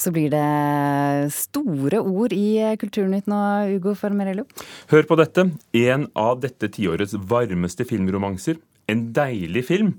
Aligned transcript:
Så 0.00 0.12
blir 0.14 0.30
det 0.32 1.30
store 1.36 2.00
ord 2.00 2.32
i 2.32 2.56
Kulturnytt 2.80 3.28
nå, 3.28 3.40
Ugo 3.76 3.92
Fermerello. 3.98 4.46
Hør 4.88 5.04
på 5.08 5.18
dette. 5.20 5.44
En 5.76 6.06
av 6.16 6.40
dette 6.40 6.70
tiårets 6.72 7.12
varmeste 7.28 7.84
filmromanser. 7.88 8.56
En 8.88 9.10
deilig 9.16 9.66
film. 9.68 9.94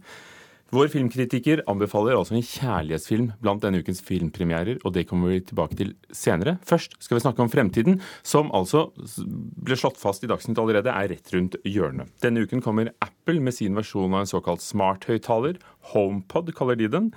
Vår 0.71 0.88
filmkritiker 0.88 1.65
anbefaler 1.68 2.15
altså 2.15 2.38
en 2.38 2.46
kjærlighetsfilm 2.47 3.26
blant 3.44 3.60
denne 3.60 3.81
ukens 3.83 3.99
filmpremierer, 4.08 4.78
og 4.87 4.94
det 4.96 5.04
kommer 5.10 5.33
vi 5.33 5.42
tilbake 5.44 5.76
til 5.76 5.90
senere. 6.15 6.54
Først 6.63 6.94
skal 7.04 7.17
vi 7.17 7.24
snakke 7.26 7.44
om 7.44 7.49
fremtiden, 7.51 7.97
som 8.24 8.47
altså 8.55 8.86
ble 8.96 9.76
slått 9.76 9.99
fast 9.99 10.23
i 10.23 10.29
Dagsnytt 10.31 10.62
allerede 10.62 10.94
er 10.94 11.10
rett 11.12 11.33
rundt 11.36 11.58
hjørnet. 11.68 12.13
Denne 12.23 12.46
uken 12.46 12.63
kommer 12.63 12.94
Apple 13.04 13.44
med 13.44 13.58
sin 13.58 13.76
versjon 13.76 14.15
av 14.15 14.23
en 14.23 14.31
såkalt 14.31 14.63
smarthøyttaler. 14.63 15.60
HomePod 15.92 16.54
kaller 16.55 16.80
de 16.80 16.88
den. 16.94 17.09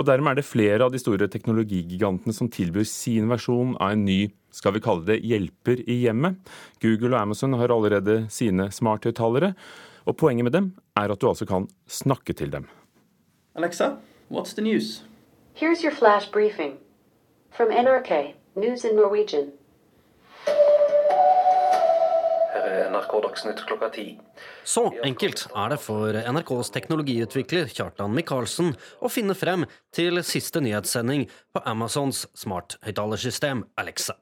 Og 0.00 0.06
dermed 0.08 0.32
er 0.32 0.40
det 0.40 0.48
flere 0.48 0.86
av 0.86 0.94
de 0.94 1.00
store 1.02 1.28
teknologigigantene 1.28 2.32
som 2.32 2.48
tilbyr 2.48 2.88
sin 2.88 3.28
versjon 3.28 3.74
av 3.84 3.98
en 3.98 4.06
ny 4.06 4.22
skal 4.54 4.78
vi 4.78 4.80
kalle 4.80 5.04
det 5.10 5.18
hjelper 5.26 5.82
i 5.84 5.98
hjemmet. 6.06 6.38
Google 6.80 7.12
og 7.12 7.20
Amazon 7.20 7.58
har 7.60 7.74
allerede 7.74 8.22
sine 8.32 8.70
smarthøyttalere. 8.72 9.52
Og 10.08 10.16
poenget 10.20 10.48
med 10.48 10.56
dem 10.56 10.72
er 10.96 11.12
at 11.12 11.20
du 11.20 11.28
altså 11.28 11.44
kan 11.48 11.68
snakke 11.84 12.32
til 12.38 12.54
dem. 12.54 12.64
Alexa, 13.56 13.98
what's 14.28 14.52
the 14.54 14.62
news? 14.62 15.02
Here's 15.54 15.82
your 15.84 15.92
flash 15.92 16.26
briefing 16.30 16.78
from 17.50 17.70
NRK, 17.70 18.34
News 18.56 18.84
in 18.84 18.96
Norwegian. 18.96 19.52
NRK 22.90 23.22
Dagsnytt 23.22 23.62
klokka 23.66 23.88
ti. 23.94 24.18
Så 24.64 24.92
enkelt 25.04 25.46
er 25.54 25.70
det 25.70 25.78
for 25.78 26.18
NRKs 26.18 26.72
teknologiutvikler 26.74 27.70
Kjartan 27.70 28.10
Micaelsen 28.14 28.74
å 28.98 29.10
finne 29.10 29.38
frem 29.38 29.68
til 29.94 30.18
siste 30.26 30.58
nyhetssending 30.58 31.28
på 31.54 31.62
Amazons 31.62 32.26
smarthøyttalersystem 32.34 33.62
Alexa. 33.78 34.18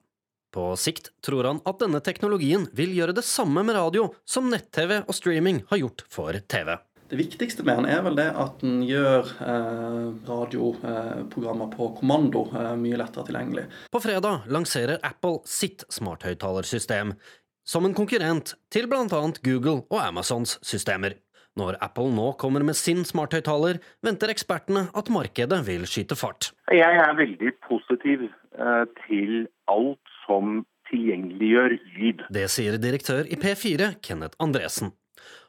På 0.52 0.74
sikt 0.76 1.08
tror 1.24 1.48
han 1.48 1.64
at 1.64 1.80
denne 1.80 2.04
teknologien 2.04 2.68
vil 2.76 2.92
gjøre 2.92 3.16
det 3.16 3.24
samme 3.24 3.64
med 3.64 3.80
radio 3.80 4.10
som 4.28 4.52
nett-TV 4.52 4.98
og 5.06 5.14
streaming 5.16 5.64
har 5.72 5.86
gjort 5.86 6.04
for 6.12 6.36
TV. 6.36 6.76
Det 7.12 7.18
viktigste 7.18 7.60
med 7.60 7.76
den 7.76 7.86
er 7.92 7.98
vel 8.06 8.14
det 8.16 8.30
at 8.40 8.62
den 8.62 8.78
gjør 8.88 9.26
eh, 9.44 10.04
radioprogrammer 10.24 11.68
på 11.74 11.90
kommando 11.98 12.46
eh, 12.56 12.70
mye 12.80 12.96
lettere 12.96 13.26
tilgjengelig. 13.28 13.66
På 13.92 14.00
fredag 14.00 14.46
lanserer 14.48 14.96
Apple 15.04 15.42
sitt 15.44 15.84
smarthøyttalersystem 15.92 17.12
som 17.68 17.84
en 17.84 17.92
konkurrent 17.92 18.54
til 18.72 18.88
bl.a. 18.88 19.20
Google 19.44 19.82
og 19.82 19.98
Amazons 20.00 20.56
systemer. 20.64 21.18
Når 21.60 21.76
Apple 21.84 22.08
nå 22.16 22.30
kommer 22.40 22.64
med 22.64 22.80
sin 22.80 23.04
smarthøyttaler, 23.04 23.82
venter 24.00 24.32
ekspertene 24.32 24.86
at 24.96 25.12
markedet 25.12 25.60
vil 25.68 25.84
skyte 25.84 26.16
fart. 26.16 26.54
Jeg 26.72 26.96
er 26.96 27.12
veldig 27.20 27.52
positiv 27.68 28.24
eh, 28.24 28.86
til 29.04 29.50
alt 29.68 30.16
som 30.24 30.62
tilgjengeliggjør 30.88 31.76
lyd. 31.98 32.26
Det 32.32 32.48
sier 32.56 32.80
direktør 32.80 33.28
i 33.28 33.36
P4, 33.36 33.98
Kenneth 34.00 34.40
Andresen. 34.40 34.96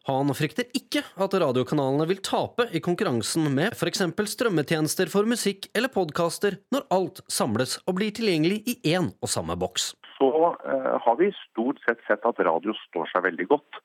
Han 0.09 0.33
frykter 0.35 0.67
ikke 0.75 0.99
at 1.23 1.35
radiokanalene 1.39 2.07
vil 2.09 2.19
tape 2.25 2.65
i 2.75 2.81
konkurransen 2.83 3.45
med 3.55 3.71
f.eks. 3.71 4.01
strømmetjenester 4.33 5.07
for 5.11 5.23
musikk 5.29 5.69
eller 5.71 5.91
podkaster, 5.93 6.57
når 6.75 6.87
alt 6.91 7.21
samles 7.31 7.77
og 7.87 7.95
blir 8.01 8.11
tilgjengelig 8.11 8.59
i 8.67 8.75
én 8.95 9.13
og 9.23 9.31
samme 9.31 9.55
boks. 9.59 9.93
Så 10.17 10.27
eh, 10.67 10.89
har 11.05 11.15
vi 11.21 11.31
stort 11.37 11.79
sett 11.87 12.03
sett 12.09 12.27
at 12.27 12.43
radio 12.43 12.75
står 12.89 13.07
seg 13.13 13.23
veldig 13.29 13.47
godt 13.53 13.79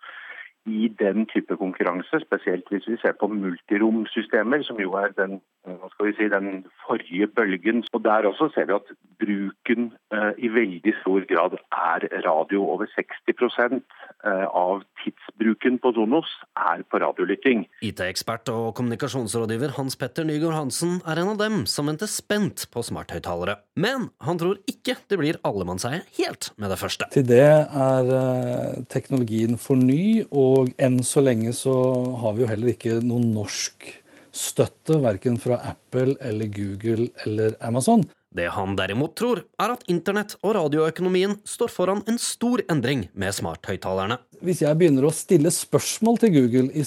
i 0.69 0.88
den 1.02 1.27
type 1.33 1.56
konkurranse, 1.56 2.20
spesielt 2.27 2.69
hvis 2.70 2.88
vi 2.88 2.97
ser 3.02 3.14
på 3.20 3.28
multiromsystemer, 3.33 4.62
som 4.69 4.80
jo 4.80 4.94
er 5.00 5.14
den, 5.19 5.41
hva 5.64 5.91
skal 5.92 6.11
vi 6.11 6.16
si, 6.19 6.28
den 6.33 6.64
forrige 6.86 7.27
bølgen. 7.27 7.84
Og 7.92 8.05
Der 8.05 8.28
også 8.30 8.50
ser 8.55 8.69
vi 8.69 8.77
at 8.77 8.92
bruken 9.22 9.91
eh, 10.14 10.33
i 10.39 10.48
veldig 10.52 10.94
stor 11.02 11.27
grad 11.33 11.58
er 11.58 12.06
radio. 12.27 12.64
Over 12.74 12.86
60 12.94 13.83
uh, 14.24 14.46
av 14.46 14.83
tidsbruken 15.02 15.79
på 15.83 15.92
Sonos 15.96 16.30
er 16.58 16.83
på 16.90 17.00
radiolytting. 17.02 17.64
IT-ekspert 17.85 18.50
og 18.52 18.74
kommunikasjonsrådgiver 18.79 19.74
Hans 19.79 19.96
Petter 19.98 20.27
Nygaard 20.27 20.56
Hansen 20.56 20.98
er 21.06 21.23
en 21.23 21.33
av 21.35 21.40
dem 21.40 21.61
som 21.70 21.90
venter 21.90 22.11
spent 22.11 22.67
på 22.73 22.83
smarthøyttalere. 22.86 23.58
Men 23.79 24.08
han 24.24 24.40
tror 24.40 24.58
ikke 24.70 24.98
det 25.11 25.20
blir 25.20 25.40
allemannseie 25.46 26.02
helt 26.18 26.50
med 26.58 26.73
det 26.73 26.80
første. 26.80 27.08
Til 27.14 27.27
det 27.29 27.45
er 27.46 28.11
uh, 28.11 28.83
teknologien 28.90 29.58
for 29.61 29.79
ny, 29.79 30.24
og 30.30 30.58
enn 30.80 31.01
så 31.07 31.23
lenge 31.24 31.55
så 31.57 31.74
har 32.23 32.36
vi 32.36 32.45
jo 32.45 32.51
heller 32.51 32.74
ikke 32.74 32.98
noen 33.05 33.30
norsk 33.36 33.89
støtte, 34.35 34.98
verken 35.02 35.39
fra 35.41 35.58
Apple 35.70 36.17
eller 36.24 36.51
Google 36.52 37.08
eller 37.24 37.57
Amazon. 37.64 38.05
Det 38.29 38.45
han 38.52 38.74
derimot 38.77 39.14
tror, 39.17 39.41
er 39.57 39.73
at 39.73 39.86
internett 39.89 40.35
og 40.42 40.52
radioøkonomien 40.58 41.39
står 41.48 41.70
foran 41.73 42.02
en 42.11 42.18
stor 42.20 42.61
endring 42.68 43.07
med 43.17 43.33
smarthøyttalerne. 43.35 44.18
Hvis 44.45 44.61
jeg 44.63 44.79
begynner 44.79 45.08
å 45.08 45.14
stille 45.17 45.51
spørsmål 45.55 46.20
til 46.23 46.35
Google 46.36 46.68
i, 46.77 46.85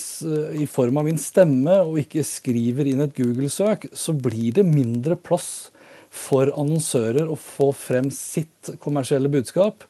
i 0.61 0.67
form 0.69 1.01
av 1.01 1.09
min 1.09 1.19
stemme, 1.19 1.79
og 1.81 1.97
ikke 2.03 2.23
skriver 2.27 2.91
inn 2.91 3.01
et 3.03 3.17
Google-søk, 3.17 3.89
så 3.89 4.13
blir 4.13 4.59
det 4.59 4.67
mindre 4.69 5.17
plass 5.17 5.71
for 6.11 6.51
annonsører 6.53 7.29
å 7.31 7.39
få 7.39 7.71
frem 7.73 8.11
sitt 8.13 8.75
kommersielle 8.83 9.31
budskap. 9.31 9.87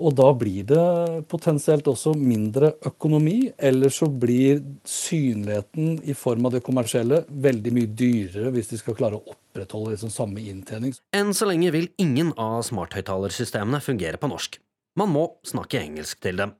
Og 0.00 0.14
da 0.16 0.28
blir 0.36 0.64
det 0.68 1.26
potensielt 1.30 1.88
også 1.90 2.14
mindre 2.16 2.72
økonomi, 2.88 3.52
eller 3.58 3.92
så 3.92 4.08
blir 4.08 4.62
synligheten 4.88 5.98
i 6.08 6.16
form 6.16 6.48
av 6.48 6.56
det 6.56 6.62
kommersielle 6.64 7.22
veldig 7.28 7.74
mye 7.76 7.90
dyrere 7.92 8.52
hvis 8.54 8.72
de 8.72 8.80
skal 8.80 8.96
klare 8.98 9.20
å 9.20 9.34
opprettholde 9.34 9.94
liksom 9.94 10.12
samme 10.14 10.44
inntjening. 10.48 10.94
Enn 11.16 11.34
så 11.36 11.48
lenge 11.50 11.72
vil 11.74 11.90
ingen 12.02 12.32
av 12.40 12.62
smarthøyttalersystemene 12.68 13.82
fungere 13.84 14.20
på 14.20 14.30
norsk. 14.32 14.58
Man 14.98 15.12
må 15.12 15.28
snakke 15.48 15.80
engelsk 15.80 16.20
til 16.24 16.40
dem. 16.40 16.56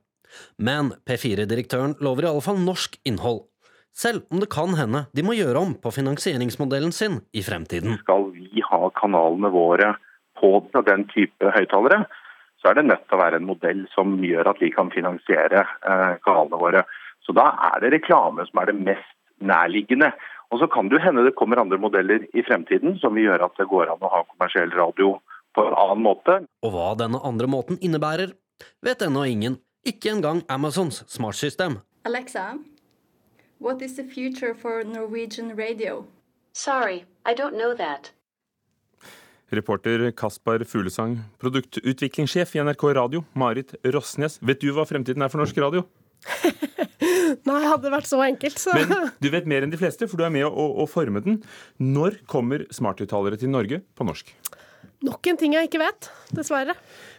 Men 0.57 0.93
P4-direktøren 1.05 1.97
lover 2.01 2.25
i 2.25 2.31
alle 2.31 2.45
fall 2.45 2.61
norsk 2.61 2.97
innhold. 3.05 3.43
Selv 3.93 4.23
om 4.33 4.39
det 4.41 4.49
kan 4.49 4.73
hende 4.73 5.03
de 5.13 5.25
må 5.25 5.35
gjøre 5.37 5.61
om 5.61 5.75
på 5.77 5.91
finansieringsmodellen 5.93 6.93
sin 6.95 7.19
i 7.37 7.43
fremtiden. 7.45 7.99
Skal 8.01 8.31
vi 8.33 8.63
ha 8.65 8.87
kanalene 8.97 9.51
våre 9.53 9.91
på 10.39 10.55
den 10.87 11.05
type 11.13 11.51
høyttalere, 11.53 12.01
så 12.63 12.71
er 12.71 12.79
det 12.79 12.85
nødt 12.87 13.03
til 13.09 13.17
å 13.17 13.19
være 13.19 13.41
en 13.41 13.47
modell 13.47 13.81
som 13.91 14.15
gjør 14.23 14.47
at 14.53 14.61
vi 14.63 14.69
kan 14.71 14.91
finansiere 14.93 15.65
eh, 15.67 16.13
kanalene 16.23 16.59
våre. 16.61 16.85
Så 17.27 17.35
da 17.35 17.49
er 17.73 17.83
det 17.83 17.91
reklame 17.97 18.45
som 18.47 18.61
er 18.61 18.71
det 18.71 18.77
mest 18.79 19.11
nærliggende. 19.43 20.13
Og 20.47 20.61
så 20.61 20.69
kan 20.71 20.87
det 20.87 20.95
jo 20.95 21.03
hende 21.03 21.25
det 21.27 21.35
kommer 21.35 21.59
andre 21.59 21.79
modeller 21.81 22.23
i 22.31 22.43
fremtiden 22.47 22.95
som 23.03 23.17
vil 23.17 23.27
gjøre 23.27 23.49
at 23.49 23.59
det 23.59 23.67
går 23.67 23.91
an 23.91 24.05
å 24.07 24.13
ha 24.13 24.23
kommersiell 24.29 24.71
radio 24.77 25.17
på 25.53 25.67
en 25.67 25.75
annen 25.75 26.03
måte. 26.07 26.39
Og 26.63 26.71
hva 26.71 26.93
denne 26.99 27.19
andre 27.27 27.51
måten 27.51 27.81
innebærer, 27.83 28.31
vet 28.85 29.03
ennå 29.03 29.25
ingen. 29.27 29.59
Ikke 29.83 30.13
engang 30.13 30.45
Amazons 30.47 31.03
smartsystem. 31.11 31.81
Alexa, 32.07 32.59
what 33.59 33.81
is 33.81 33.97
the 33.99 34.07
future 34.07 34.55
for 34.55 34.83
Norwegian 34.87 35.55
radio? 35.57 36.05
Sorry, 36.53 37.03
I 37.25 37.33
don't 37.33 37.59
know 37.59 37.75
that. 37.75 38.13
Reporter 39.57 40.09
Kaspar 40.17 40.63
Fuglesang. 40.67 41.17
Produktutviklingssjef 41.41 42.55
i 42.57 42.63
NRK 42.63 42.87
Radio, 42.97 43.23
Marit 43.37 43.75
Rossnes. 43.85 44.39
Vet 44.41 44.61
du 44.63 44.71
hva 44.75 44.85
fremtiden 44.89 45.23
er 45.23 45.31
for 45.33 45.43
norsk 45.43 45.59
radio? 45.63 45.85
Nei, 47.47 47.59
hadde 47.65 47.85
det 47.85 47.93
vært 47.93 48.09
så 48.09 48.21
enkelt, 48.23 48.59
så 48.61 48.75
Men 48.77 49.11
du 49.19 49.29
vet 49.33 49.47
mer 49.49 49.65
enn 49.65 49.73
de 49.73 49.79
fleste, 49.79 50.07
for 50.09 50.19
du 50.19 50.25
er 50.27 50.33
med 50.33 50.47
å, 50.47 50.67
å 50.83 50.87
forme 50.89 51.23
den. 51.25 51.41
Når 51.81 52.21
kommer 52.29 52.65
smarthøyttalere 52.73 53.39
til 53.41 53.51
Norge 53.53 53.81
på 53.97 54.07
norsk? 54.07 54.33
Nok 55.03 55.27
en 55.27 55.39
ting 55.39 55.55
jeg 55.57 55.67
ikke 55.67 55.81
vet, 55.81 56.07
dessverre. 56.31 56.77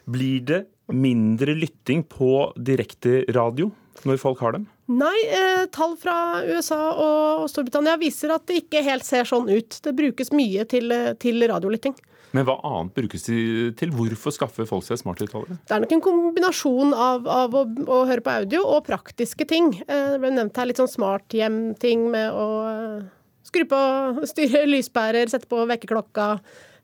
Blir 0.08 0.44
det 0.48 0.60
mindre 0.92 1.56
lytting 1.56 2.04
på 2.08 2.48
direkte 2.56 3.24
radio 3.36 3.70
når 4.08 4.20
folk 4.20 4.40
har 4.44 4.56
dem? 4.56 4.64
Nei, 4.92 5.16
eh, 5.32 5.64
tall 5.72 5.94
fra 6.00 6.42
USA 6.44 6.80
og 6.92 7.44
Storbritannia 7.52 7.96
viser 8.00 8.34
at 8.34 8.44
det 8.48 8.62
ikke 8.64 8.82
helt 8.84 9.06
ser 9.06 9.28
sånn 9.28 9.48
ut. 9.52 9.78
Det 9.84 9.94
brukes 9.96 10.32
mye 10.36 10.64
til, 10.68 10.92
til 11.20 11.44
radiolytting. 11.48 11.96
Men 12.34 12.46
hva 12.48 12.56
annet 12.66 12.96
brukes 12.96 13.28
de 13.28 13.36
til? 13.78 13.92
Hvorfor 13.94 14.34
skaffer 14.34 14.66
folk 14.66 14.82
seg 14.86 14.98
smarthøyttalere? 14.98 15.56
Det 15.62 15.76
er 15.76 15.82
nok 15.84 15.92
en 15.94 16.02
kombinasjon 16.02 16.94
av, 16.98 17.28
av 17.30 17.54
å, 17.54 17.62
å, 17.86 17.98
høre 18.08 18.24
på 18.26 18.32
audio 18.40 18.64
og 18.66 18.82
praktiske 18.88 19.46
ting. 19.50 19.70
Eh, 19.86 20.14
det 20.14 20.18
ble 20.22 20.32
nevnt 20.34 20.58
her 20.58 20.66
litt 20.66 20.80
sånn 20.82 20.90
smarthjem-ting 20.90 22.08
med 22.10 22.34
å 22.34 22.48
eh, 22.66 23.04
skru 23.46 23.62
på, 23.70 23.80
styre 24.26 24.64
lyspærer, 24.66 25.30
sette 25.30 25.46
på 25.50 25.62
vekkerklokka. 25.70 26.26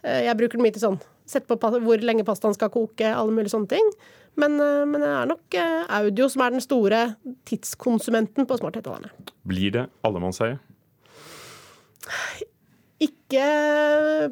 Eh, 0.04 0.22
jeg 0.28 0.38
bruker 0.38 0.60
den 0.60 0.68
mye 0.68 0.76
til 0.76 0.86
sånn 0.86 1.00
sette 1.30 1.50
på 1.50 1.74
hvor 1.82 2.02
lenge 2.02 2.26
pastaen 2.26 2.54
skal 2.54 2.70
koke, 2.74 3.06
alle 3.10 3.34
mulige 3.34 3.54
sånne 3.54 3.70
ting. 3.74 3.92
Men, 4.38 4.54
men, 4.58 4.98
det 5.02 5.10
er 5.10 5.28
nok 5.30 5.56
audio 5.94 6.26
som 6.30 6.42
er 6.42 6.54
den 6.54 6.62
store 6.62 7.02
tidskonsumenten 7.46 8.46
på 8.50 8.58
smarthøyttalerne. 8.58 9.10
Blir 9.46 9.74
det 9.74 9.84
allemannseie? 10.06 10.58
Ikke 13.30 14.30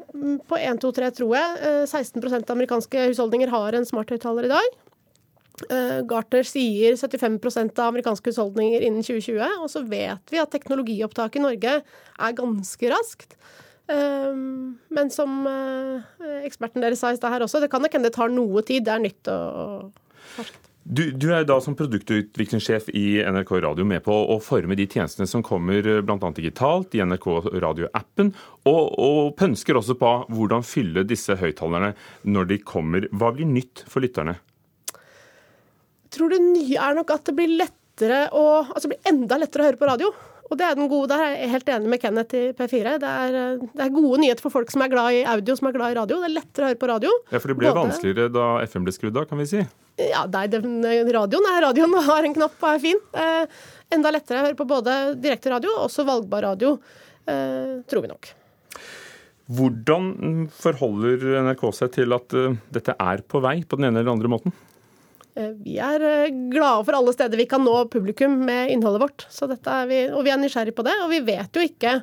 på 0.51 0.59
1, 0.59 0.81
2, 0.83 0.91
3, 0.97 1.09
tror 1.15 1.37
jeg. 1.37 1.73
16% 1.87 2.43
av 2.43 2.57
amerikanske 2.57 3.05
husholdninger 3.13 3.53
har 3.53 3.77
en 3.79 3.87
smarthøyttaler 3.87 4.49
i 4.49 4.51
dag. 4.51 4.79
Gartner 6.11 6.47
sier 6.47 6.99
75% 6.99 7.79
av 7.79 7.93
amerikanske 7.93 8.33
husholdninger 8.33 8.83
innen 8.83 9.07
2020. 9.07 9.63
Og 9.63 9.71
så 9.71 9.85
vet 9.87 10.35
vi 10.35 10.43
at 10.43 10.51
teknologiopptaket 10.51 11.39
i 11.39 11.45
Norge 11.47 11.79
er 11.79 12.37
ganske 12.43 12.91
raskt. 12.91 13.39
Men 13.87 15.15
som 15.15 15.47
eksperten 16.43 16.83
deres 16.83 16.99
sa 16.99 17.15
i 17.15 17.21
stad 17.21 17.37
her 17.37 17.47
også, 17.47 17.63
det 17.63 17.71
kan 17.71 17.87
nok 17.87 17.95
hende 17.95 18.11
det 18.11 18.19
tar 18.19 18.35
noe 18.35 18.67
tid. 18.67 18.83
Det 18.89 18.97
er 18.97 19.07
nytt 19.07 19.31
og 19.31 19.95
ferskt. 20.35 20.68
Du, 20.91 21.11
du, 21.13 21.27
er 21.37 21.43
da 21.45 21.59
som 21.61 21.75
produktutviklingssjef 21.77 22.87
i 22.97 23.19
NRK 23.21 23.51
Radio 23.61 23.85
med 23.85 24.01
på 24.07 24.15
å 24.33 24.39
forme 24.41 24.73
de 24.79 24.87
tjenestene 24.89 25.29
som 25.29 25.43
kommer 25.45 25.85
bl.a. 25.85 26.31
digitalt 26.33 26.97
i 26.97 27.03
NRK 27.05 27.27
Radio-appen, 27.61 28.31
og, 28.71 28.95
og, 28.97 29.19
pønsker 29.37 29.77
også 29.77 29.99
på 30.01 30.13
hvordan 30.33 30.65
fylle 30.65 31.05
disse 31.05 31.37
høyttalerne 31.37 31.93
når 32.25 32.49
de 32.55 32.59
kommer. 32.65 33.05
Hva 33.13 33.35
blir 33.37 33.51
nytt 33.51 33.85
for 33.85 34.01
lytterne? 34.01 34.39
Jeg 34.89 36.15
tror 36.17 36.33
det 36.33 36.41
nye 36.47 36.81
er 36.81 36.97
nok 36.97 37.13
at 37.19 37.29
det 37.29 37.37
blir 37.37 37.53
lettere 37.59 38.25
å, 38.33 38.47
altså 38.65 38.89
blir 38.89 39.13
enda 39.13 39.37
lettere 39.45 39.67
å 39.67 39.69
høre 39.69 39.83
på 39.83 39.93
radio. 39.93 40.13
Og 40.49 40.57
det 40.57 40.65
er 40.65 40.77
den 40.79 40.89
gode, 40.89 41.09
Der 41.13 41.23
er 41.23 41.35
jeg 41.37 41.51
helt 41.53 41.69
enig 41.69 41.91
med 41.93 42.01
Kenneth 42.01 42.37
i 42.37 42.45
P4. 42.57 42.95
Det 43.03 43.09
er, 43.09 43.59
det 43.61 43.83
er, 43.85 43.91
gode 43.93 44.21
nyheter 44.23 44.45
for 44.45 44.55
folk 44.55 44.71
som 44.73 44.85
er 44.85 44.93
glad 44.93 45.19
i 45.19 45.25
audio, 45.29 45.57
som 45.59 45.69
er 45.69 45.77
glad 45.77 45.93
i 45.93 45.99
radio. 45.99 46.21
Det 46.23 46.31
er 46.31 46.35
lettere 46.39 46.65
å 46.65 46.71
høre 46.71 46.81
på 46.81 46.89
radio. 46.89 47.13
Ja, 47.29 47.41
For 47.43 47.53
det 47.53 47.59
ble 47.59 47.69
Både... 47.69 47.83
vanskeligere 47.83 48.33
da 48.33 48.47
FM 48.65 48.89
ble 48.89 48.97
skrudd 48.97 49.21
av, 49.21 49.29
kan 49.29 49.43
vi 49.43 49.49
si? 49.51 49.63
Ja, 49.99 50.25
nei, 50.31 50.47
den, 50.53 50.81
radioen 51.13 51.49
er 51.51 51.63
radioen 51.67 51.97
har 52.07 52.25
en 52.25 52.37
knapp 52.37 52.57
og 52.63 52.71
er 52.71 52.83
fin. 52.83 53.01
Eh, 53.19 53.61
enda 53.93 54.13
lettere 54.15 54.41
å 54.41 54.47
høre 54.47 54.59
på 54.59 54.69
både 54.69 54.99
direkte 55.19 55.53
radio 55.53 55.75
og 55.75 55.89
også 55.89 56.07
valgbar 56.09 56.47
radio, 56.53 56.77
eh, 57.27 57.81
tror 57.91 58.07
vi 58.07 58.13
nok. 58.13 58.31
Hvordan 59.49 60.49
forholder 60.53 61.43
NRK 61.47 61.63
seg 61.73 61.93
til 61.95 62.13
at 62.13 62.35
uh, 62.37 62.57
dette 62.69 62.93
er 62.93 63.23
på 63.25 63.41
vei 63.41 63.63
på 63.65 63.79
den 63.81 63.89
ene 63.89 64.03
eller 64.03 64.13
andre 64.13 64.29
måten? 64.29 64.53
Eh, 65.39 65.55
vi 65.63 65.77
er 65.83 66.03
eh, 66.03 66.33
glade 66.53 66.87
for 66.89 66.99
alle 66.99 67.15
steder 67.15 67.39
vi 67.39 67.47
kan 67.51 67.63
nå 67.65 67.77
publikum 67.93 68.41
med 68.49 68.73
innholdet 68.75 69.05
vårt. 69.05 69.29
Er 69.39 69.87
vi, 69.91 70.03
og 70.11 70.27
vi 70.27 70.35
er 70.35 70.43
nysgjerrig 70.43 70.75
på 70.75 70.87
det. 70.87 70.97
Og 71.05 71.13
vi 71.15 71.23
vet 71.27 71.55
jo 71.55 71.65
ikke 71.65 72.01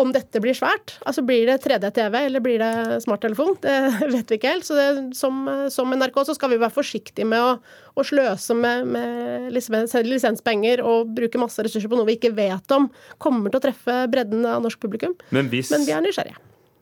om 0.00 0.10
dette 0.10 0.40
blir 0.42 0.56
svært. 0.58 0.96
Altså 1.06 1.22
Blir 1.22 1.46
det 1.46 1.60
3D-TV 1.62 2.16
eller 2.24 2.42
blir 2.42 2.58
det 2.62 2.96
smarttelefon? 3.04 3.54
Det 3.62 3.74
vet 4.14 4.32
vi 4.32 4.38
ikke 4.40 4.54
helt. 4.56 4.66
Så 4.66 4.78
det, 4.78 4.88
som, 5.18 5.44
som, 5.70 5.92
NRK 5.94 6.18
så 6.26 6.36
skal 6.38 6.54
vi 6.54 6.58
være 6.62 6.74
forsiktige 6.74 7.28
med 7.30 7.44
å, 7.44 7.52
å 7.94 8.06
sløse 8.06 8.56
med, 8.58 8.88
med 8.96 9.52
lisenspenger 9.54 10.82
og 10.82 11.12
bruke 11.14 11.42
masse 11.42 11.62
ressurser 11.62 11.92
på 11.92 12.00
noe 12.00 12.08
vi 12.08 12.18
ikke 12.18 12.34
vet 12.34 12.74
om 12.74 12.88
kommer 13.22 13.52
til 13.52 13.60
å 13.60 13.66
treffe 13.68 14.00
bredden 14.10 14.46
av 14.50 14.64
norsk 14.64 14.82
publikum. 14.82 15.14
Men, 15.36 15.52
hvis, 15.52 15.70
Men 15.74 15.86
vi 15.86 15.94
er 15.94 16.02
nysgjerrige. 16.08 16.40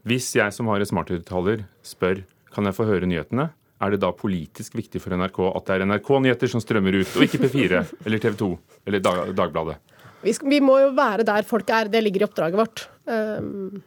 Hvis 0.09 0.33
jeg 0.35 0.55
som 0.55 0.71
har 0.73 0.83
en 0.83 0.89
smarthøyttaler 0.89 1.67
spør 1.87 2.25
kan 2.53 2.67
jeg 2.69 2.77
få 2.77 2.87
høre 2.89 3.09
nyhetene, 3.09 3.51
er 3.83 3.95
det 3.95 4.03
da 4.03 4.13
politisk 4.15 4.77
viktig 4.79 5.01
for 5.03 5.15
NRK 5.19 5.39
at 5.51 5.69
det 5.69 5.77
er 5.77 5.87
NRK-nyheter 5.89 6.51
som 6.51 6.63
strømmer 6.63 7.01
ut, 7.01 7.17
og 7.17 7.25
ikke 7.27 7.41
P4 7.45 7.81
eller 8.07 8.23
TV 8.23 8.37
2 8.39 8.51
eller 8.87 9.03
Dag 9.05 9.33
Dagbladet? 9.39 9.79
Vi, 10.23 10.35
vi, 10.47 10.61
må 10.63 10.77
jo 10.79 10.93
være 10.95 11.27
der 11.27 11.47
folk 11.47 11.71
er. 11.75 11.91
Det 11.91 12.03
ligger 12.03 12.23
i 12.23 12.27
oppdraget 12.29 12.59
vårt. 12.61 12.85
Um, 13.11 13.81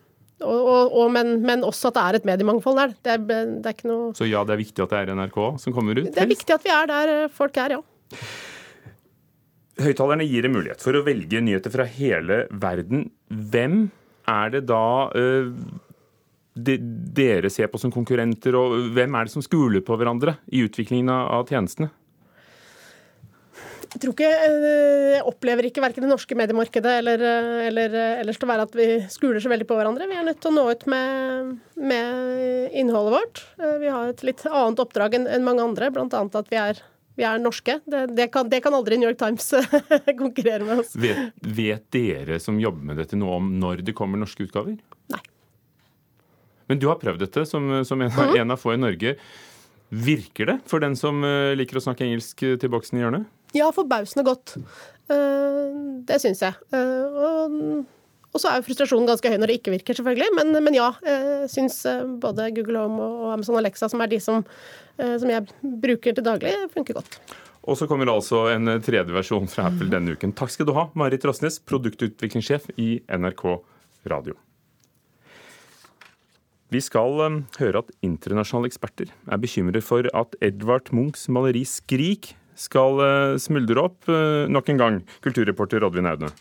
og, 0.43 0.57
og, 0.59 0.95
og, 0.99 1.05
men, 1.15 1.37
men, 1.47 1.63
også 1.63 1.93
at 1.93 1.95
det 1.95 2.03
er 2.03 2.17
et 2.19 2.27
mediemangfold 2.27 2.81
der. 2.81 2.95
Det 3.07 3.13
er, 3.13 3.21
det 3.29 3.69
er, 3.69 3.77
ikke 3.77 3.87
noe 3.87 4.09
Så 4.17 4.27
ja, 4.27 4.43
det 4.43 4.57
er 4.57 4.61
viktig 4.65 4.83
at 4.83 4.91
det 4.91 4.99
er 4.99 5.15
NRK 5.15 5.39
som 5.63 5.75
kommer 5.75 6.01
ut? 6.01 6.09
Det 6.11 6.23
er 6.25 6.27
viktig 6.31 6.57
at 6.57 6.65
vi 6.65 6.73
er 6.75 6.91
der 6.91 7.13
folk 7.31 7.55
er, 7.63 7.77
ja. 7.77 8.19
Høyttalerne 9.79 10.27
gir 10.27 10.47
en 10.47 10.55
mulighet 10.55 10.83
for 10.83 10.95
å 10.95 11.03
velge 11.07 11.39
nyheter 11.43 11.71
fra 11.71 11.87
hele 11.87 12.43
verden. 12.51 13.09
Hvem 13.31 13.87
er 14.31 14.53
det 14.53 14.65
da 14.67 14.85
uh, 15.15 15.49
de, 16.55 16.77
dere 16.79 17.51
ser 17.51 17.67
på 17.71 17.79
som 17.81 17.91
konkurrenter, 17.93 18.55
og 18.55 18.91
hvem 18.95 19.15
er 19.17 19.27
det 19.27 19.35
som 19.35 19.43
skuler 19.43 19.83
på 19.85 19.97
hverandre 19.99 20.37
i 20.47 20.63
utviklingen 20.65 21.11
av 21.11 21.47
tjenestene? 21.51 21.91
Jeg 23.95 24.01
tror 24.03 24.11
ikke, 24.11 24.27
eh, 24.27 25.03
jeg 25.15 25.23
opplever 25.23 25.67
ikke 25.69 25.83
verken 25.83 26.03
det 26.03 26.09
norske 26.11 26.35
mediemarkedet 26.35 26.97
eller, 26.99 27.21
eh, 27.23 27.67
eller 27.69 27.93
eh, 27.95 28.15
ellers 28.23 28.39
til 28.39 28.47
å 28.47 28.51
være 28.51 28.65
at 28.67 28.73
vi 28.75 28.87
skuler 29.11 29.39
så 29.39 29.51
veldig 29.51 29.67
på 29.69 29.77
hverandre. 29.77 30.07
Vi 30.09 30.17
er 30.19 30.25
nødt 30.27 30.41
til 30.43 30.51
å 30.51 30.55
nå 30.57 30.65
ut 30.67 30.83
med, 30.91 31.53
med 31.79 32.75
innholdet 32.75 33.15
vårt. 33.15 33.43
Vi 33.79 33.93
har 33.93 34.11
et 34.11 34.25
litt 34.27 34.43
annet 34.49 34.83
oppdrag 34.83 35.15
enn, 35.15 35.29
en 35.31 35.47
mange 35.47 35.63
andre, 35.63 35.93
bl.a. 35.95 36.09
at 36.11 36.51
vi 36.51 36.59
er, 36.59 36.81
vi 37.15 37.23
er 37.23 37.39
norske. 37.39 37.77
Det, 37.87 38.03
det, 38.17 38.27
kan, 38.35 38.51
det, 38.51 38.59
kan, 38.65 38.75
aldri 38.75 38.99
New 38.99 39.07
York 39.07 39.21
Times 39.21 39.47
konkurrere 40.23 40.67
med 40.67 40.83
oss. 40.83 40.91
Vet, 40.99 41.31
vet 41.39 41.87
dere 41.95 42.41
som 42.43 42.59
jobber 42.59 42.91
med 42.91 42.99
dette 42.99 43.15
noe 43.15 43.39
om 43.39 43.53
når 43.63 43.85
det 43.87 43.95
kommer 43.95 44.19
norske 44.19 44.43
utgaver? 44.43 44.75
Men 46.69 46.81
du 46.81 46.87
har 46.89 47.01
prøvd 47.01 47.25
dette 47.25 47.45
som, 47.49 47.67
som 47.85 48.01
en, 48.01 48.11
av, 48.11 48.31
mhm. 48.31 48.39
en, 48.41 48.53
av 48.55 48.61
få 48.61 48.75
i 48.75 48.81
Norge. 48.81 49.15
Virker 49.89 50.49
det 50.49 50.57
for 50.69 50.81
den 50.81 50.97
som 50.97 51.21
eh, 51.23 51.53
liker 51.57 51.77
å 51.77 51.83
snakke 51.87 52.07
engelsk 52.07 52.41
eh, 52.45 52.55
til 52.61 52.71
boksen 52.73 52.97
i 52.97 53.03
hjørnet? 53.03 53.27
Ja, 53.55 53.69
forbausende 53.71 54.25
godt. 54.27 54.57
Uh, 55.07 56.01
det 56.03 56.17
syns 56.19 56.41
jeg. 56.43 56.57
Og, 56.75 57.53
og, 58.33 58.39
så 58.41 58.49
er 58.49 58.57
jo 58.57 58.65
frustrasjonen 58.65 59.07
ganske 59.07 59.29
høy 59.31 59.37
når 59.39 59.53
det 59.53 59.57
ikke 59.61 59.71
virker, 59.77 59.95
selvfølgelig. 59.95 60.27
Men, 60.35 60.51
men 60.65 60.75
ja, 60.75 60.89
jeg 61.05 61.47
syns 61.53 61.77
både 62.19 62.49
Google 62.57 62.81
Home 62.83 63.05
og 63.05 63.29
Amazon 63.37 63.55
Alexa, 63.61 63.87
som 63.93 64.03
er 64.03 64.11
de 64.11 64.19
som, 64.19 64.43
som 64.97 65.31
jeg 65.31 65.45
bruker 65.85 66.17
til 66.17 66.25
daglig, 66.25 66.51
funker 66.73 66.99
godt. 66.99 67.15
Og 67.63 67.79
så 67.79 67.87
kommer 67.87 68.11
altså 68.11 68.49
en 68.51 68.75
tredje 68.83 69.15
versjon 69.15 69.47
fra 69.49 69.69
Apple 69.69 69.87
denne 69.93 70.17
uken. 70.17 70.35
Takk 70.35 70.51
skal 70.51 70.67
du 70.67 70.75
ha, 70.75 70.89
Marit 70.99 71.23
Rosnes, 71.29 71.61
produktutviklingssjef 71.63 72.73
i 72.75 72.97
NRK 73.07 73.45
Radio. 74.11 74.35
Vi 76.73 76.81
skal 76.81 77.19
um, 77.21 77.35
høre 77.59 77.83
at 77.83 77.91
internasjonale 78.05 78.71
eksperter 78.71 79.11
er 79.13 79.41
bekymret 79.41 79.85
for 79.85 80.07
at 80.17 80.33
Edvard 80.41 80.89
Munchs 80.95 81.27
maleri 81.29 81.61
'Skrik' 81.61 82.33
skal 82.57 83.01
uh, 83.03 83.35
smuldre 83.37 83.83
opp 83.83 84.09
uh, 84.09 84.49
nok 84.49 84.71
en 84.73 84.81
gang. 84.81 84.97
Kulturreporter 85.21 85.85
Oddvin 85.85 86.09
Aune. 86.09 86.31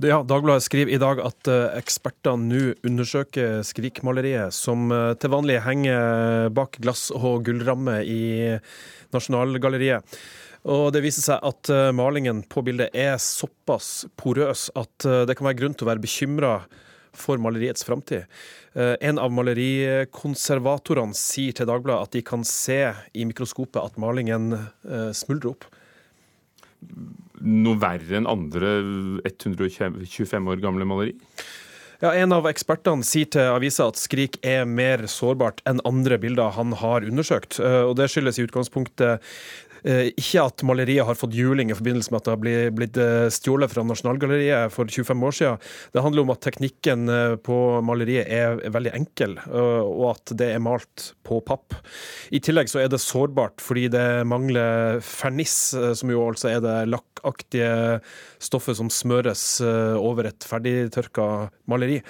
Ja, 0.00 0.20
Dagbladet 0.24 0.64
skriver 0.64 0.92
i 0.92 1.00
dag 1.00 1.20
at 1.24 1.50
uh, 1.52 1.68
eksperter 1.76 2.40
nå 2.40 2.78
undersøker 2.86 3.60
Skrik-maleriet, 3.66 4.56
som 4.56 4.88
til 5.20 5.32
vanlig 5.32 5.60
henger 5.64 6.48
bak 6.56 6.80
glass- 6.80 7.12
og 7.12 7.44
gullramme 7.44 8.00
i 8.08 8.56
Nasjonalgalleriet. 9.12 10.16
Og 10.66 10.88
Det 10.96 11.04
viser 11.04 11.22
seg 11.22 11.44
at 11.46 11.70
malingen 11.94 12.40
på 12.50 12.64
bildet 12.66 12.96
er 12.96 13.20
såpass 13.22 14.08
porøs 14.18 14.66
at 14.74 15.06
det 15.28 15.36
kan 15.38 15.46
være 15.46 15.60
grunn 15.60 15.76
til 15.78 15.86
å 15.86 15.90
være 15.92 16.02
bekymra 16.02 16.54
for 17.16 17.40
maleriets 17.42 17.86
framtid. 17.86 18.26
Eh, 18.76 18.94
en 19.08 19.20
av 19.22 19.32
malerikonservatorene 19.32 21.16
sier 21.16 21.56
til 21.56 21.68
Dagbladet 21.68 22.08
at 22.10 22.16
de 22.16 22.24
kan 22.26 22.44
se 22.46 22.80
i 23.16 23.26
mikroskopet 23.28 23.80
at 23.82 24.00
malingen 24.00 24.52
eh, 24.56 25.12
smuldrer 25.16 25.54
opp. 25.54 25.68
Noe 27.40 27.78
verre 27.80 28.18
enn 28.18 28.28
andre 28.28 28.76
125 29.24 30.52
år 30.52 30.60
gamle 30.62 30.88
maleri? 30.88 31.16
Ja, 32.02 32.10
En 32.12 32.34
av 32.36 32.44
ekspertene 32.44 33.04
sier 33.08 33.28
til 33.32 33.54
avisa 33.54 33.86
at 33.88 33.96
Skrik 33.96 34.36
er 34.44 34.66
mer 34.68 35.06
sårbart 35.08 35.62
enn 35.68 35.80
andre 35.88 36.18
bilder 36.20 36.52
han 36.52 36.74
har 36.76 37.06
undersøkt. 37.08 37.56
Eh, 37.56 37.82
og 37.88 37.96
Det 37.96 38.10
skyldes 38.12 38.38
i 38.38 38.44
utgangspunktet 38.44 39.24
ikke 39.84 40.42
at 40.42 40.62
maleriet 40.66 41.06
har 41.06 41.18
fått 41.18 41.34
juling 41.36 41.70
i 41.70 41.76
forbindelse 41.76 42.12
med 42.12 42.20
at 42.20 42.28
det 42.28 42.34
har 42.34 42.72
blitt 42.74 42.98
eh, 43.00 43.28
stjålet 43.32 43.72
fra 43.72 43.84
Nasjonalgalleriet 43.86 44.72
for 44.74 44.88
25 44.90 45.26
år 45.28 45.36
siden. 45.36 45.60
Det 45.94 46.04
handler 46.04 46.24
om 46.24 46.32
at 46.34 46.42
teknikken 46.46 47.12
eh, 47.12 47.34
på 47.46 47.58
maleriet 47.86 48.30
er 48.32 48.60
veldig 48.72 48.94
enkel, 48.96 49.36
og 49.46 50.04
at 50.14 50.34
det 50.38 50.50
er 50.54 50.62
malt 50.62 51.10
på 51.26 51.40
papp. 51.46 51.76
I 52.34 52.40
tillegg 52.42 52.70
så 52.70 52.82
er 52.82 52.90
det 52.92 53.02
sårbart 53.02 53.62
fordi 53.62 53.86
det 53.92 54.06
mangler 54.28 55.00
ferniss, 55.04 55.74
som 55.98 56.10
jo 56.12 56.24
altså 56.28 56.50
er 56.54 56.64
det 56.64 56.76
lakkaktige 56.90 57.70
stoffet 58.42 58.78
som 58.78 58.90
smøres 58.92 59.44
over 59.62 60.30
et 60.30 60.46
ferdigtørka 60.46 61.48
maleri. 61.70 62.00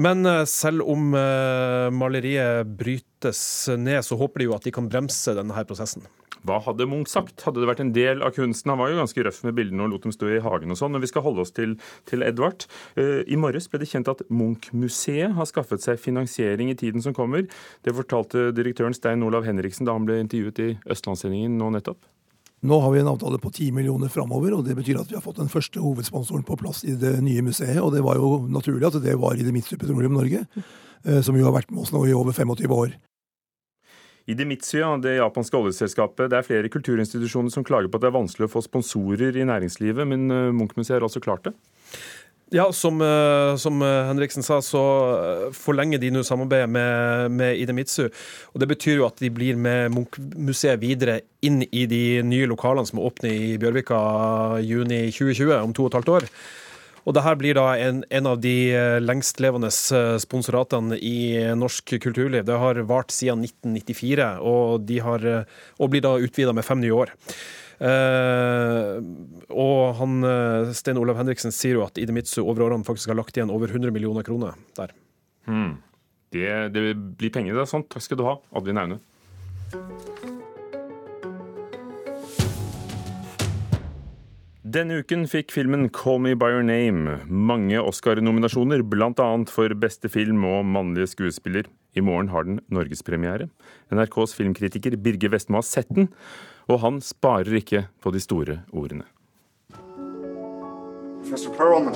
Men 0.00 0.24
selv 0.48 0.86
om 0.88 1.10
maleriet 1.12 2.70
brytes 2.78 3.42
ned, 3.76 4.02
så 4.06 4.18
håper 4.20 4.42
de 4.42 4.50
jo 4.50 4.56
at 4.56 4.66
de 4.66 4.74
kan 4.74 4.88
bremse 4.90 5.34
denne 5.36 5.66
prosessen. 5.68 6.06
Hva 6.46 6.56
hadde 6.64 6.86
Munch 6.88 7.10
sagt? 7.12 7.42
Hadde 7.44 7.60
det 7.60 7.68
vært 7.68 7.82
en 7.84 7.92
del 7.96 8.22
av 8.24 8.32
kunsten? 8.36 8.72
Han 8.72 8.80
var 8.80 8.92
jo 8.92 9.00
ganske 9.00 9.24
røff 9.26 9.42
med 9.44 9.56
bildene 9.58 9.84
og 9.84 9.94
lot 9.94 10.06
dem 10.06 10.14
stå 10.14 10.30
i 10.32 10.40
hagen 10.44 10.72
og 10.72 10.78
sånn. 10.80 10.94
Men 10.94 11.04
vi 11.04 11.10
skal 11.10 11.24
holde 11.26 11.44
oss 11.44 11.52
til, 11.56 11.74
til 12.08 12.24
Edvard. 12.26 12.64
Uh, 12.96 13.20
I 13.28 13.38
morges 13.40 13.68
ble 13.68 13.82
det 13.82 13.90
kjent 13.90 14.08
at 14.12 14.22
Munch-museet 14.32 15.36
har 15.36 15.50
skaffet 15.50 15.84
seg 15.84 16.00
finansiering 16.00 16.72
i 16.72 16.78
tiden 16.78 17.04
som 17.04 17.16
kommer. 17.16 17.44
Det 17.84 17.96
fortalte 17.96 18.48
direktøren 18.56 18.96
Stein 18.96 19.26
Olav 19.26 19.44
Henriksen 19.48 19.88
da 19.88 19.98
han 19.98 20.08
ble 20.08 20.22
intervjuet 20.24 20.64
i 20.64 20.70
Østlandssendingen 20.90 21.60
nå 21.60 21.74
nettopp. 21.76 22.00
Nå 22.60 22.76
har 22.80 22.92
vi 22.92 23.00
en 23.00 23.08
avtale 23.08 23.38
på 23.40 23.50
10 23.50 23.72
millioner 23.72 24.10
framover, 24.12 24.52
og 24.52 24.66
det 24.66 24.74
betyr 24.76 24.98
at 25.00 25.08
vi 25.08 25.16
har 25.16 25.24
fått 25.24 25.40
den 25.40 25.48
første 25.48 25.80
hovedsponsoren 25.80 26.44
på 26.44 26.58
plass 26.60 26.82
i 26.84 26.92
det 26.92 27.14
nye 27.24 27.44
museet. 27.44 27.80
Og 27.80 27.94
det 27.94 28.02
var 28.04 28.20
jo 28.20 28.34
naturlig 28.52 28.84
at 28.90 28.98
det 29.00 29.16
var 29.20 29.36
i 29.36 29.46
det 29.46 29.54
Midtstupe 29.56 29.86
Petroleum 29.86 30.18
Norge, 30.18 30.44
eh, 31.04 31.22
som 31.24 31.36
jo 31.36 31.46
har 31.48 31.56
vært 31.56 31.72
med 31.72 31.86
oss 31.86 31.94
nå 31.94 32.04
i 32.04 32.12
over 32.16 32.36
25 32.36 32.76
år. 32.76 32.92
I 34.30 34.36
Dimitsu, 34.38 34.78
det 35.02 35.16
japanske 35.16 35.58
oljeselskapet, 35.58 36.30
det 36.30 36.38
er 36.38 36.46
flere 36.46 36.70
kulturinstitusjoner 36.70 37.50
som 37.52 37.66
klager 37.66 37.90
på 37.90 37.98
at 37.98 38.04
det 38.04 38.10
er 38.12 38.18
vanskelig 38.18 38.46
å 38.46 38.52
få 38.52 38.62
sponsorer 38.62 39.36
i 39.36 39.46
næringslivet, 39.48 40.06
men 40.06 40.30
eh, 40.30 40.50
Munch-museet 40.54 40.98
har 40.98 41.06
også 41.06 41.22
klart 41.24 41.48
det? 41.48 41.54
Ja, 42.54 42.72
som, 42.72 43.00
eh, 43.02 43.56
som, 43.56 43.82
eh, 43.82 44.06
Henriksen 44.08 44.42
sa, 44.42 44.58
så 44.58 44.82
forlenger 45.54 46.00
de 46.02 46.10
nå 46.10 46.22
samarbeidet 46.26 46.68
med, 46.68 47.30
med 47.30 47.58
Idemitsu. 47.62 48.08
Og 48.54 48.60
Det 48.60 48.68
betyr 48.68 48.96
jo 48.98 49.06
at 49.06 49.22
de 49.22 49.30
blir 49.30 49.56
med 49.56 49.94
Munch-museet 49.94 50.82
videre 50.82 51.20
inn 51.42 51.62
i 51.70 51.86
de 51.86 52.22
nye 52.26 52.50
lokalene 52.50 52.86
som 52.86 53.02
åpner 53.02 53.30
i 53.30 53.58
Bjørvika 53.58 54.00
juni 54.66 55.06
2020, 55.14 55.54
om 55.62 55.72
to 55.74 55.86
og 55.86 55.92
et 55.92 56.00
halvt 56.00 56.14
år. 56.18 56.28
Og 57.08 57.16
det 57.16 57.24
her 57.24 57.38
blir 57.40 57.56
da 57.56 57.66
en, 57.80 58.02
en 58.12 58.28
av 58.28 58.40
de 58.42 58.54
eh, 58.76 58.98
lengstlevende 59.00 59.70
eh, 59.70 60.16
sponsoratene 60.20 60.98
i 60.98 61.38
norsk 61.56 61.94
kulturliv. 62.02 62.44
Det 62.48 62.58
har 62.60 62.82
vart 62.88 63.14
siden 63.14 63.44
1994, 63.46 64.28
og, 64.44 64.84
de 64.88 65.00
har, 65.04 65.24
eh, 65.24 65.58
og 65.80 65.92
blir 65.92 66.04
da 66.04 66.16
utvida 66.20 66.54
med 66.56 66.66
fem 66.66 66.82
nye 66.82 66.96
år. 67.06 67.14
Uh, 67.80 68.98
og 69.48 69.94
han, 69.96 70.18
Stein 70.76 70.98
Olav 71.00 71.16
Henriksen 71.16 71.48
sier 71.48 71.78
jo 71.78 71.86
at 71.86 71.96
Idemitsu 71.96 72.42
over 72.42 72.66
årene 72.66 72.84
faktisk 72.84 73.08
har 73.08 73.16
lagt 73.16 73.38
igjen 73.38 73.48
over 73.54 73.72
100 73.72 73.88
millioner 73.96 74.26
kroner 74.26 74.58
der. 74.76 74.92
Hmm. 75.48 75.78
Det, 76.28 76.44
det, 76.76 76.82
blir 77.16 77.32
penger, 77.32 77.56
det 77.56 77.64
er 77.64 77.72
sånn. 77.72 77.86
Takk 77.88 78.04
skal 78.04 78.20
du 78.20 78.26
ha, 78.28 78.36
Advin 78.52 78.84
Aune. 78.84 79.00
Denne 84.70 85.00
uken 85.00 85.24
fikk 85.26 85.50
filmen 85.50 85.88
'Call 85.88 86.20
Me 86.22 86.34
By 86.38 86.52
Your 86.52 86.62
Name' 86.62 87.24
mange 87.26 87.80
Oscar-nominasjoner, 87.80 88.84
bl.a. 88.86 89.44
for 89.50 89.74
beste 89.74 90.08
film 90.08 90.44
og 90.44 90.64
mannlige 90.64 91.08
skuespiller. 91.10 91.64
I 91.96 92.00
morgen 92.00 92.28
har 92.28 92.44
den 92.44 92.60
norgespremiere. 92.70 93.48
NRKs 93.90 94.36
filmkritiker 94.38 94.94
Birge 94.94 95.32
Vestmo 95.32 95.58
har 95.58 95.66
sett 95.66 95.90
den, 95.90 96.06
og 96.68 96.80
han 96.84 97.00
sparer 97.00 97.50
ikke 97.58 97.88
på 98.00 98.12
de 98.12 98.20
store 98.20 98.60
ordene. 98.70 99.08
Professor 101.24 101.50
Perlman. 101.50 101.94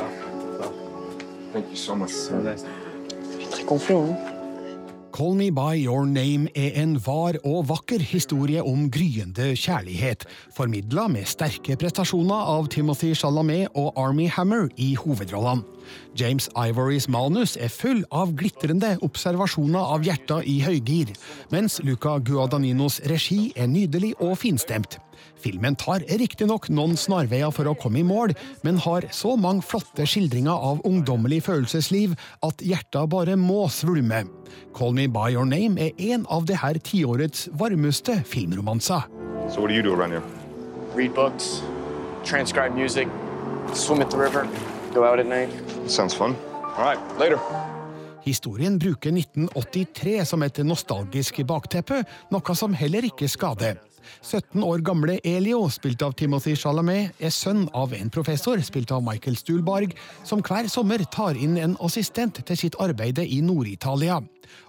Thank 1.52 1.66
you 1.70 1.76
so 1.76 1.94
much. 1.94 2.10
So 2.10 2.40
nice. 2.42 2.64
Call 5.14 5.36
Me 5.38 5.46
By 5.54 5.76
Your 5.78 6.08
Name 6.10 6.48
er 6.58 6.72
en 6.82 6.96
var 6.98 7.36
og 7.46 7.68
vakker 7.68 8.02
historie 8.02 8.58
om 8.58 8.88
gryende 8.90 9.52
kjærlighet, 9.54 10.24
formidla 10.56 11.04
med 11.06 11.28
sterke 11.30 11.76
prestasjoner 11.78 12.48
av 12.50 12.66
Timothy 12.74 13.12
Chalamet 13.14 13.70
og 13.78 13.92
Army 13.94 14.26
Hammer 14.26 14.66
i 14.74 14.96
hovedrollene. 14.98 15.62
James 16.18 16.48
Ivorys 16.56 17.08
manus 17.08 17.56
er 17.56 17.72
full 17.72 18.04
av 18.14 18.34
glitrende 18.38 18.94
observasjoner 19.04 19.94
av 19.94 20.04
hjerter 20.06 20.46
i 20.48 20.60
høygir, 20.64 21.14
mens 21.54 21.80
Luca 21.84 22.18
Guadagninos 22.18 23.00
regi 23.10 23.52
er 23.56 23.70
nydelig 23.70 24.14
og 24.20 24.36
finstemt. 24.42 24.98
Filmen 25.44 25.76
tar 25.76 26.04
riktignok 26.20 26.70
noen 26.72 26.96
snarveier 26.98 27.52
for 27.54 27.68
å 27.68 27.76
komme 27.78 28.00
i 28.00 28.06
mål, 28.06 28.32
men 28.64 28.80
har 28.80 29.06
så 29.12 29.34
mange 29.40 29.64
flotte 29.66 30.06
skildringer 30.08 30.54
av 30.70 30.80
ungdommelig 30.88 31.42
følelsesliv 31.48 32.14
at 32.46 32.64
hjertet 32.64 33.10
bare 33.12 33.36
må 33.40 33.66
svulme. 33.72 34.24
Call 34.74 34.94
Me 34.96 35.06
By 35.06 35.34
Your 35.34 35.46
Name 35.48 35.78
er 35.80 35.92
en 36.14 36.24
av 36.32 36.46
det 36.48 36.60
her 36.62 36.80
tiårets 36.80 37.48
varmeste 37.60 38.22
filmromanser. 38.28 39.04
So 39.50 39.60
what 39.60 39.68
do 39.68 39.74
you 39.74 39.82
do 39.82 39.92
around 39.92 40.12
here? 40.12 40.22
Read 40.94 41.14
books, 41.14 41.60
transcribe 42.24 42.74
music, 42.74 43.08
swim 43.74 44.00
at 44.00 44.10
the 44.10 44.16
river, 44.16 44.48
go 44.94 45.04
out 45.04 45.18
at 45.18 45.26
night. 45.26 45.50
Sounds 45.86 46.14
fun. 46.14 46.36
All 46.76 46.84
right, 46.84 47.00
later. 47.18 47.38
Historien 48.24 48.78
bruker 48.78 49.12
1983 49.12 50.24
som 50.24 50.42
et 50.46 50.62
nostalgisk 50.64 51.42
bakteppe, 51.44 52.00
noe 52.32 52.56
som 52.56 52.72
heller 52.72 53.04
ikke 53.10 53.28
skader. 53.28 53.82
17 54.22 54.62
år 54.64 54.84
gamle 54.86 55.18
Elio, 55.24 55.64
spilt 55.72 56.02
av 56.02 56.14
Timothy 56.18 56.54
Chalamet, 56.58 57.14
er 57.18 57.32
sønn 57.34 57.66
av 57.74 57.94
en 57.96 58.12
professor, 58.12 58.60
spilt 58.64 58.92
av 58.94 59.02
Michael 59.06 59.36
Stuhlbarg, 59.40 59.96
som 60.24 60.42
hver 60.44 60.68
sommer 60.72 61.04
tar 61.12 61.38
inn 61.38 61.58
en 61.60 61.76
assistent 61.84 62.42
til 62.46 62.60
sitt 62.60 62.78
arbeide 62.82 63.26
i 63.26 63.40
Nord-Italia. 63.44 64.20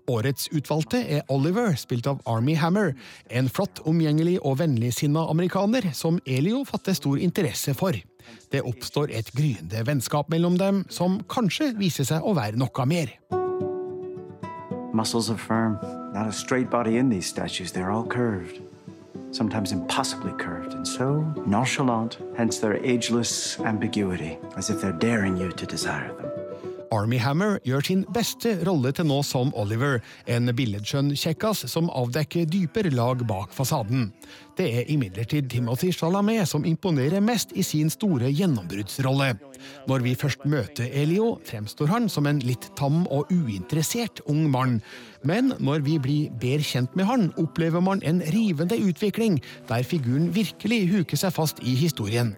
Årets 0.08 0.48
utvalgte 0.54 1.01
er 1.18 1.24
Oliver, 1.34 1.75
spilt 1.80 2.08
av 2.08 2.22
Army 2.30 2.56
Hammer, 2.60 2.94
en 3.30 3.50
flott, 3.50 3.82
omgjengelig 3.89 4.38
og 4.42 4.60
vennligsinna 4.62 5.25
amerikaner 5.32 5.92
som 5.98 6.20
Elio 6.25 6.63
fatter 6.68 6.98
stor 6.98 7.18
interesse 7.22 7.74
for. 7.77 7.98
Det 8.51 8.62
oppstår 8.65 9.12
et 9.13 9.32
gryende 9.36 9.82
vennskap 9.86 10.30
mellom 10.34 10.58
dem, 10.62 10.84
som 10.89 11.20
kanskje 11.30 11.74
viser 11.80 12.08
seg 12.08 12.25
å 12.25 12.36
være 12.38 12.58
noe 12.62 12.89
mer. 12.89 13.13
Muscles 14.96 15.30
are 15.30 15.38
firm, 15.38 15.77
not 16.13 16.27
a 16.27 16.32
straight 16.32 16.70
body 16.70 16.98
in 16.98 17.10
these 17.10 17.27
statues, 17.27 17.72
they're 17.74 17.92
all 17.92 18.06
curved. 18.06 18.62
Sometimes 19.36 19.72
impossibly 19.72 20.32
curved, 20.34 20.74
and 20.74 20.88
so 20.88 21.22
nonchalant, 21.46 22.18
hence 22.38 22.60
their 22.60 22.77
ageless 22.86 23.60
ambiguity, 23.60 24.38
as 24.56 24.70
if 24.70 24.82
they're 24.82 24.94
daring 24.94 25.36
you 25.36 25.51
to 25.51 25.65
desire 25.65 26.13
them. 26.13 26.35
Army 26.96 27.18
Hammer 27.20 27.58
gjør 27.68 27.84
sin 27.84 28.04
beste 28.16 28.54
rolle 28.68 28.92
til 28.96 29.08
nå 29.10 29.18
som 29.28 29.52
Oliver, 29.60 30.00
en 30.32 30.52
billedskjønn 30.56 31.12
kjekkas 31.20 31.66
som 31.72 31.90
avdekker 31.92 32.48
dypere 32.48 32.94
lag 32.94 33.24
bak 33.28 33.52
fasaden. 33.56 34.12
Det 34.56 34.68
er 34.80 34.92
imidlertid 34.94 35.50
Timothy 35.52 35.92
Chalamet 35.92 36.48
som 36.48 36.64
imponerer 36.68 37.24
mest 37.24 37.52
i 37.60 37.66
sin 37.68 37.92
store 37.92 38.30
gjennombruddsrolle. 38.32 39.34
Når 39.90 40.06
vi 40.06 40.16
først 40.16 40.46
møter 40.48 40.88
Elio, 41.04 41.34
fremstår 41.44 41.92
han 41.92 42.08
som 42.12 42.30
en 42.30 42.40
litt 42.46 42.70
tam 42.80 43.04
og 43.12 43.28
uinteressert 43.34 44.24
ung 44.32 44.48
mann. 44.54 44.80
Men 45.28 45.52
når 45.60 45.84
vi 45.84 46.00
blir 46.00 46.32
bedre 46.40 46.64
kjent 46.64 46.96
med 46.96 47.10
han, 47.10 47.28
opplever 47.42 47.84
man 47.84 48.04
en 48.08 48.24
rivende 48.32 48.80
utvikling, 48.80 49.42
der 49.68 49.84
figuren 49.84 50.32
virkelig 50.36 50.86
huker 50.94 51.25
seg 51.25 51.36
fast 51.36 51.60
i 51.66 51.75
historien. 51.75 52.36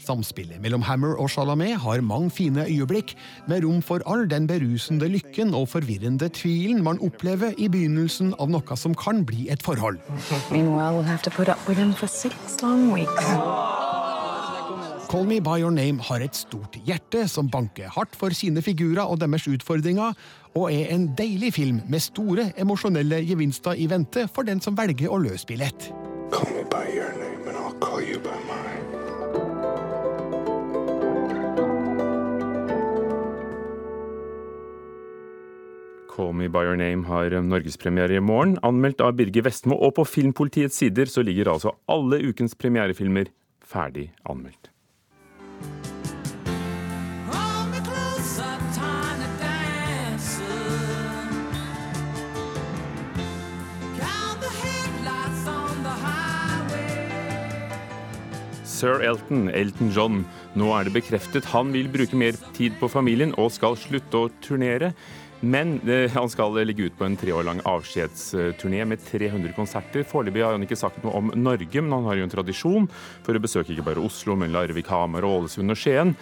Samspillet 0.00 0.60
mellom 0.62 0.84
Hammer 0.86 1.16
og 1.20 1.30
Chalamet 1.30 1.76
har 1.82 2.04
mange 2.04 2.30
fine 2.30 2.66
øyeblikk, 2.66 3.14
med 3.48 3.64
rom 3.64 3.82
for 3.82 4.04
all 4.06 4.26
den 4.30 4.46
berusende 4.50 5.08
lykken 5.10 5.54
og 5.54 5.68
forvirrende 5.74 6.30
tvilen 6.34 6.82
man 6.84 7.00
opplever 7.04 7.54
i 7.58 7.68
begynnelsen 7.68 8.34
av 8.38 8.50
noe 8.52 8.76
som 8.76 8.94
kan 8.94 9.24
bli 9.26 9.48
et 9.52 9.62
forhold. 9.62 10.00
Call 15.10 15.26
Me 15.26 15.40
By 15.40 15.58
Your 15.58 15.72
Name 15.74 15.98
har 16.06 16.22
et 16.22 16.36
stort 16.38 16.76
hjerte 16.86 17.24
som 17.28 17.48
banker 17.50 17.90
hardt 17.90 18.14
for 18.14 18.30
sine 18.30 18.62
figurer 18.62 19.02
og 19.02 19.18
deres 19.18 19.48
utfordringer, 19.50 20.14
og 20.54 20.70
er 20.70 20.94
en 20.94 21.08
deilig 21.18 21.54
film 21.58 21.80
med 21.90 22.04
store 22.04 22.52
emosjonelle 22.54 23.18
gevinster 23.26 23.74
i 23.74 23.90
vente 23.90 24.28
for 24.30 24.46
den 24.46 24.62
som 24.62 24.78
velger 24.78 25.10
å 25.10 25.18
løse 25.18 25.50
billett. 25.50 25.90
Call 26.30 26.54
me 26.54 26.62
by 26.70 26.86
your 26.94 27.10
name 27.18 27.48
and 27.48 27.56
I'll 27.58 27.74
call 27.82 28.00
you 28.00 28.20
by 28.22 28.38
mine. 28.46 28.69
Call 36.10 36.32
Me 36.34 36.48
By 36.50 36.64
Your 36.66 36.78
Name 36.78 37.06
har 37.06 37.36
norgespremiere 37.46 38.18
i 38.18 38.24
morgen, 38.24 38.56
anmeldt 38.66 39.02
av 39.04 39.14
Birger 39.18 39.46
Vestmo. 39.46 39.78
Og 39.78 39.94
på 40.00 40.08
Filmpolitiets 40.08 40.80
sider 40.82 41.06
så 41.06 41.22
ligger 41.22 41.52
altså 41.54 41.76
alle 41.86 42.18
ukens 42.26 42.58
premierefilmer 42.58 43.30
ferdig 43.62 44.10
anmeldt. 44.26 44.72
Sir 58.80 59.02
Elton, 59.04 59.50
Elton 59.52 59.90
John. 59.92 60.22
Nå 60.56 60.70
er 60.72 60.86
det 60.88 60.94
bekreftet 60.94 61.44
han 61.52 61.68
vil 61.74 61.90
bruke 61.92 62.16
mer 62.16 62.38
tid 62.56 62.78
på 62.80 62.88
familien 62.88 63.34
og 63.36 63.52
skal 63.52 63.76
slutte 63.76 64.22
å 64.24 64.30
turnere. 64.40 64.94
Men 65.40 65.78
eh, 65.88 66.10
han 66.12 66.28
skal 66.28 66.58
ligge 66.68 66.90
ut 66.90 66.96
på 66.98 67.06
en 67.06 67.16
tre 67.16 67.32
år 67.32 67.46
lang 67.48 67.62
avskjedsturné 67.64 68.84
med 68.88 69.00
300 69.06 69.54
konserter. 69.56 70.04
Foreløpig 70.04 70.44
har 70.44 70.52
han 70.56 70.66
ikke 70.66 70.78
sagt 70.78 71.00
noe 71.04 71.16
om 71.16 71.30
Norge, 71.32 71.80
men 71.80 71.94
han 71.96 72.08
har 72.10 72.18
jo 72.18 72.26
en 72.26 72.34
tradisjon 72.34 72.88
for 73.24 73.36
å 73.36 73.42
besøke 73.42 73.72
ikke 73.72 73.86
bare 73.86 74.04
Oslo, 74.04 74.36
men 74.36 74.52
Larvik, 74.52 74.90
Hamar, 74.92 75.24
Ålesund 75.24 75.72
og 75.72 75.80
Skien. 75.80 76.12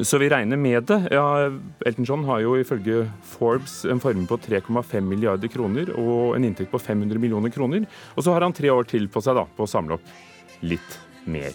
Så 0.00 0.16
vi 0.22 0.30
regner 0.32 0.56
med 0.56 0.88
det. 0.88 0.98
Ja, 1.12 1.50
Elton 1.84 2.08
John 2.08 2.24
har 2.24 2.40
jo 2.40 2.54
ifølge 2.56 3.04
Forbes 3.36 3.82
en 3.84 4.00
formue 4.00 4.28
på 4.30 4.40
3,5 4.40 5.04
milliarder 5.04 5.52
kroner 5.52 5.92
og 6.00 6.38
en 6.38 6.48
inntekt 6.48 6.72
på 6.72 6.80
500 6.80 7.20
millioner 7.20 7.52
kroner. 7.52 7.84
Og 8.16 8.24
så 8.24 8.32
har 8.32 8.46
han 8.46 8.56
tre 8.56 8.72
år 8.72 8.88
til 8.88 9.10
på 9.12 9.20
seg 9.24 9.36
da, 9.36 9.44
på 9.44 9.68
å 9.68 9.70
samle 9.70 10.00
opp 10.00 10.64
litt 10.64 11.00
mer. 11.28 11.52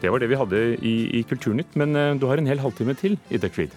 Det 0.00 0.10
var 0.10 0.18
det 0.18 0.30
vi 0.32 0.38
hadde 0.40 0.60
i, 0.80 0.94
i 1.20 1.24
Kulturnytt, 1.28 1.76
men 1.78 1.94
eh, 1.94 2.14
du 2.16 2.26
har 2.26 2.40
en 2.40 2.48
hel 2.48 2.62
halvtime 2.64 2.96
til 2.98 3.20
i 3.28 3.38
The 3.38 3.52
Creed. 3.52 3.76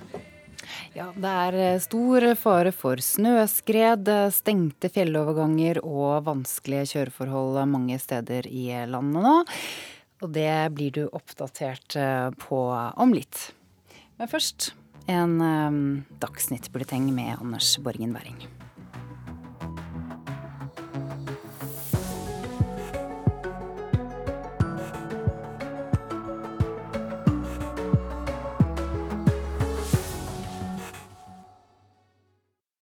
Ja, 0.93 1.07
det 1.17 1.29
er 1.47 1.55
eh, 1.57 1.79
stor 1.81 2.25
fare 2.37 2.73
for 2.75 3.01
snøskred, 3.01 4.09
stengte 4.35 4.91
fjelloverganger 4.93 5.79
og 5.81 6.27
vanskelige 6.27 6.91
kjøreforhold 6.91 7.57
mange 7.71 7.97
steder 8.01 8.45
i 8.45 8.67
landet 8.85 9.25
nå. 9.25 9.33
Og 10.23 10.31
det 10.37 10.53
blir 10.77 10.93
du 10.93 11.03
oppdatert 11.09 11.97
eh, 11.97 12.29
på 12.45 12.61
om 12.69 13.15
litt. 13.17 13.49
Men 14.21 14.29
først 14.29 14.71
en 15.09 15.39
um, 15.41 15.79
dagsnyttbulleteng 16.21 17.09
med 17.11 17.41
Anders 17.41 17.73
Borgen 17.83 18.13
Werring. 18.15 18.37